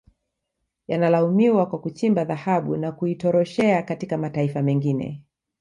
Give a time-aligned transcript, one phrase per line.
[0.87, 5.21] Yanalaumiwa kwa kuchimba dhahabu na kuitoroshea katika mataifa mengine